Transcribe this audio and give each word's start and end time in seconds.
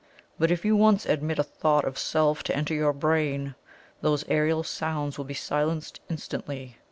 But 0.39 0.49
if 0.49 0.65
you 0.65 0.75
once 0.75 1.05
admit 1.05 1.37
a 1.37 1.43
thought 1.43 1.85
of 1.85 1.95
Self 1.95 2.41
to 2.45 2.55
enter 2.55 2.73
your 2.73 2.91
brain, 2.91 3.53
those 4.01 4.25
aerial 4.29 4.63
sounds 4.63 5.19
will 5.19 5.25
be 5.25 5.35
silenced 5.35 5.99
instantly. 6.09 6.77